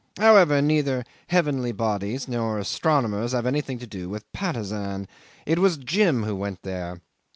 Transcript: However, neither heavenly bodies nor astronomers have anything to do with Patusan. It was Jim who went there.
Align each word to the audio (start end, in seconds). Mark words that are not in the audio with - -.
However, 0.17 0.63
neither 0.63 1.03
heavenly 1.27 1.71
bodies 1.71 2.27
nor 2.27 2.57
astronomers 2.57 3.33
have 3.33 3.45
anything 3.45 3.77
to 3.77 3.85
do 3.85 4.09
with 4.09 4.25
Patusan. 4.33 5.07
It 5.45 5.59
was 5.59 5.77
Jim 5.77 6.23
who 6.23 6.35
went 6.35 6.63
there. 6.63 7.01